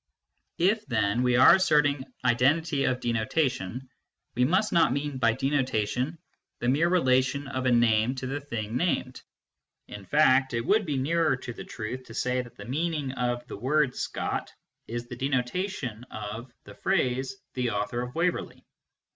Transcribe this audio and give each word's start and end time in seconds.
If. 0.57 0.83
then, 0.87 1.21
we 1.21 1.35
are 1.35 1.53
asserting 1.53 2.05
identity 2.25 2.85
of 2.85 3.01
denotation, 3.01 3.87
we 4.33 4.45
must 4.45 4.73
not 4.73 4.91
mean 4.93 5.19
by 5.19 5.33
denotation 5.33 6.17
the 6.57 6.69
mere 6.69 6.89
relation 6.89 7.47
of 7.47 7.67
a 7.67 7.71
name 7.71 8.15
to 8.15 8.25
the 8.25 8.41
thing 8.41 8.75
named. 8.77 9.21
In 9.87 10.03
fact, 10.07 10.55
it 10.55 10.61
would 10.61 10.87
be 10.87 10.97
nearer 10.97 11.35
to 11.35 11.53
the 11.53 11.65
truth 11.65 12.05
to 12.05 12.15
say 12.15 12.41
that 12.41 12.55
the 12.55 12.65
meaning 12.65 13.11
of" 13.11 13.43
Scott" 13.95 14.51
is 14.87 15.05
the 15.05 15.15
denota 15.15 15.69
tion 15.69 16.03
of" 16.05 16.51
the 16.65 17.69
author 17.71 18.01
of 18.01 18.15
Waverley." 18.15 18.65